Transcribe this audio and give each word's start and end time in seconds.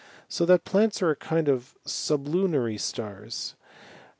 So 0.27 0.47
that 0.47 0.65
plants 0.65 1.03
are 1.03 1.11
a 1.11 1.15
kind 1.15 1.47
of 1.47 1.75
sublunary 1.85 2.79
stars. 2.79 3.53